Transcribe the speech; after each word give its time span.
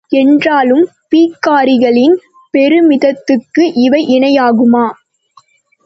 என்றாலும், 0.09 0.85
பீகாரிகளின் 1.09 2.15
பெருமிதத்துக்கு 2.53 3.71
இவை 3.75 4.19
இணையாகுமா? 4.19 4.85